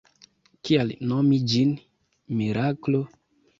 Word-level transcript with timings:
Kial 0.69 0.93
nomi 1.11 1.37
ĝin 1.53 1.75
miraklo? 2.41 3.07